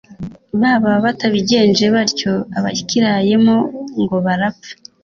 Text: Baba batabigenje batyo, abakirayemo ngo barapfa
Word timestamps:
Baba 0.61 0.91
batabigenje 1.05 1.85
batyo, 1.95 2.33
abakirayemo 2.57 3.55
ngo 4.01 4.15
barapfa 4.25 4.71